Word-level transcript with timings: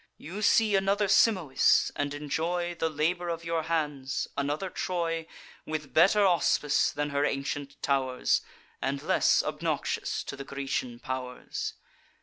You 0.17 0.41
see 0.41 0.75
another 0.75 1.07
Simois, 1.07 1.91
and 1.95 2.15
enjoy 2.15 2.73
The 2.73 2.89
labour 2.89 3.29
of 3.29 3.45
your 3.45 3.61
hands, 3.61 4.27
another 4.35 4.71
Troy, 4.71 5.27
With 5.63 5.93
better 5.93 6.25
auspice 6.25 6.91
than 6.91 7.11
her 7.11 7.23
ancient 7.23 7.79
tow'rs, 7.83 8.41
And 8.81 9.03
less 9.03 9.43
obnoxious 9.43 10.23
to 10.23 10.35
the 10.35 10.43
Grecian 10.43 10.97
pow'rs. 10.97 11.75